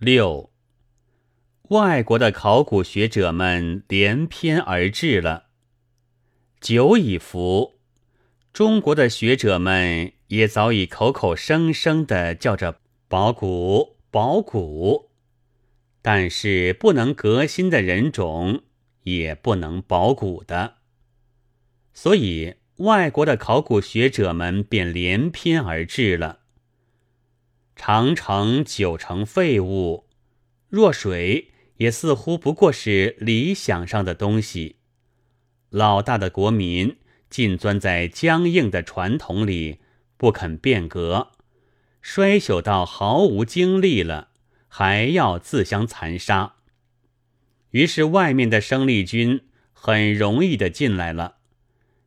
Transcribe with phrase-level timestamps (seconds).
[0.00, 0.52] 六，
[1.70, 5.46] 外国的考古学者们连篇而至了。
[6.60, 7.80] 久已服，
[8.52, 15.10] 中国的学者们也早已口口声声的叫着宝古宝古，
[16.00, 18.62] 但是不能革新的人种
[19.02, 20.76] 也不能保古的，
[21.92, 26.38] 所以外国的考古学者们便连篇而至了。
[27.80, 30.08] 长城九成废物，
[30.68, 34.76] 若水也似乎不过是理想上的东西。
[35.70, 36.96] 老大的国民
[37.30, 39.78] 尽钻在僵硬的传统里，
[40.16, 41.28] 不肯变革，
[42.02, 44.30] 衰朽到毫无精力了，
[44.66, 46.56] 还要自相残杀。
[47.70, 51.36] 于是外面的生力军很容易的进来了，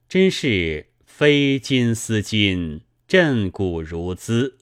[0.10, 4.58] 真是非金思金，震古如兹。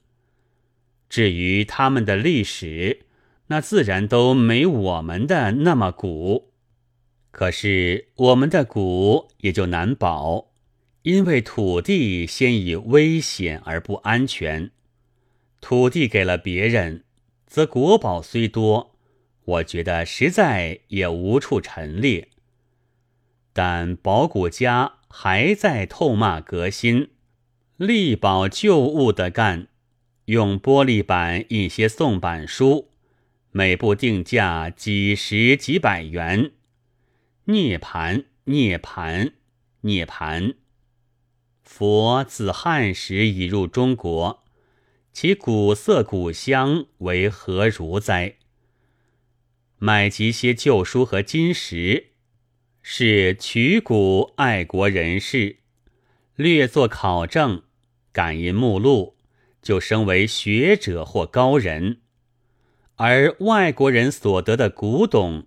[1.10, 3.00] 至于他们的历史，
[3.48, 6.52] 那自然都没我们的那么古。
[7.32, 10.52] 可是我们的古也就难保，
[11.02, 14.70] 因为土地先以危险而不安全。
[15.60, 17.04] 土地给了别人，
[17.46, 18.96] 则国宝虽多，
[19.44, 22.28] 我觉得实在也无处陈列。
[23.52, 27.10] 但宝古家还在痛骂革新，
[27.76, 29.66] 力保旧物的干。
[30.26, 32.90] 用玻璃板印些宋版书，
[33.50, 36.52] 每部定价几十几百元。
[37.44, 39.32] 涅盘，涅盘，
[39.80, 40.54] 涅盘。
[41.62, 44.44] 佛自汉时已入中国，
[45.12, 48.36] 其古色古香为何如哉？
[49.78, 52.10] 买几些旧书和金石，
[52.82, 55.56] 是取古爱国人士，
[56.36, 57.62] 略作考证，
[58.12, 59.16] 感应目录。
[59.62, 61.98] 就升为学者或高人，
[62.96, 65.46] 而外国人所得的古董，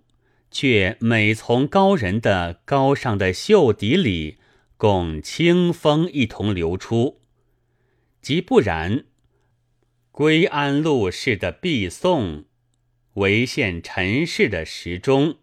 [0.50, 4.38] 却每从高人的高尚的袖底里，
[4.76, 7.20] 共清风一同流出。
[8.22, 9.04] 即不然，
[10.10, 12.44] 归安陆氏的必宋，
[13.14, 15.36] 为现陈氏的时钟，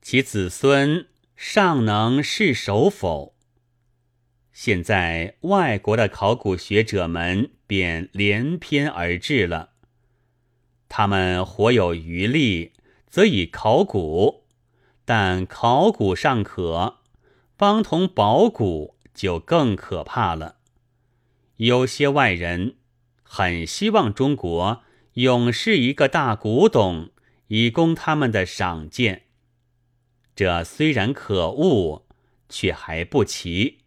[0.00, 3.31] 其子孙尚能世守否？
[4.52, 9.70] 现在外国的考古学者们便连篇而至了。
[10.88, 12.72] 他们活有余力，
[13.08, 14.44] 则以考古；
[15.06, 16.98] 但考古尚可，
[17.56, 20.56] 帮同保古就更可怕了。
[21.56, 22.76] 有些外人
[23.22, 24.82] 很希望中国
[25.14, 27.10] 永是一个大古董，
[27.46, 29.22] 以供他们的赏鉴。
[30.36, 32.06] 这虽然可恶，
[32.48, 33.78] 却还不奇。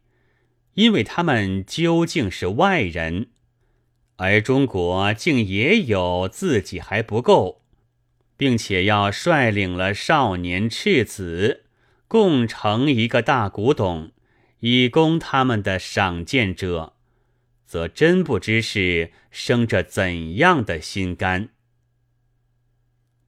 [0.75, 3.27] 因为他们究竟是外人，
[4.17, 7.61] 而中国竟也有自己还不够，
[8.37, 11.65] 并且要率领了少年赤子，
[12.07, 14.11] 共成一个大古董，
[14.59, 16.93] 以供他们的赏鉴者，
[17.65, 21.49] 则真不知是生着怎样的心肝。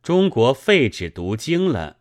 [0.04, 1.98] 中国废止读经了，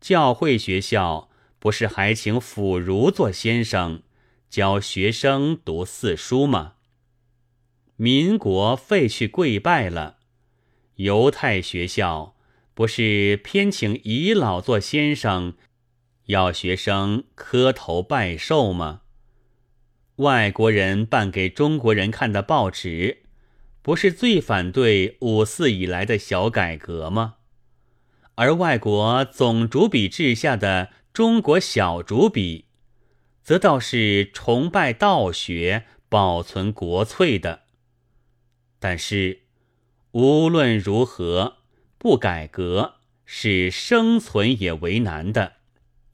[0.00, 4.02] 教会学校不是还请腐儒做先生？
[4.50, 6.72] 教学生读四书吗？
[7.94, 10.16] 民国废去跪拜了，
[10.96, 12.34] 犹太学校
[12.74, 15.54] 不是偏请遗老做先生，
[16.26, 19.02] 要学生磕头拜寿吗？
[20.16, 23.22] 外国人办给中国人看的报纸，
[23.82, 27.36] 不是最反对五四以来的小改革吗？
[28.34, 32.64] 而外国总主笔治下的中国小主笔。
[33.42, 37.62] 则倒是崇拜道学、保存国粹的。
[38.78, 39.42] 但是
[40.12, 41.58] 无论如何，
[41.98, 45.54] 不改革是生存也为难的，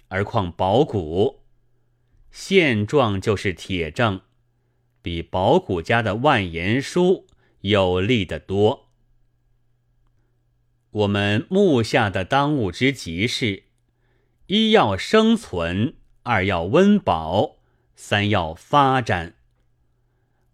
[0.08, 1.42] 而况保古，
[2.30, 4.20] 现状就是铁证，
[5.00, 7.26] 比保古家的万言书
[7.60, 8.88] 有力得多。
[10.90, 13.64] 我们目下的当务之急是：
[14.46, 15.96] 一要生存。
[16.26, 17.58] 二要温饱，
[17.94, 19.34] 三要发展。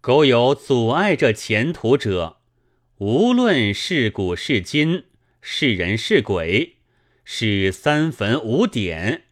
[0.03, 2.37] 苟有阻碍这前途者，
[2.99, 5.05] 无论是古是今，
[5.41, 6.77] 是人是鬼，
[7.25, 9.23] 是三坟五典，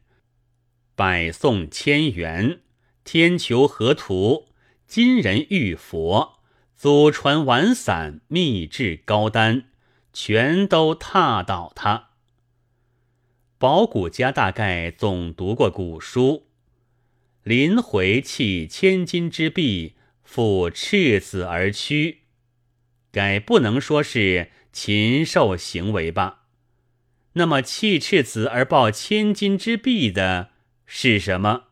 [0.95, 2.61] 百宋千元，
[3.05, 4.47] 天求河图，
[4.87, 6.39] 今人遇佛，
[6.75, 9.65] 祖传完散，秘制高丹，
[10.15, 12.10] 全都踏倒他。
[13.61, 16.47] 保谷家大概总读过古书，
[17.43, 22.21] 临回弃千金之璧，赴赤子而趋，
[23.13, 26.47] 该不能说是禽兽行为吧。
[27.35, 30.53] 那么弃赤子而报千金之弊的
[30.87, 31.65] 是什么？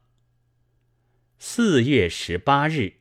[1.39, 2.98] 四月十八日。